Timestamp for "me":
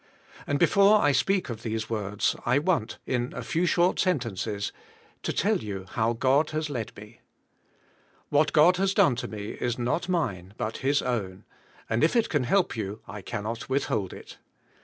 6.97-7.21, 9.27-9.49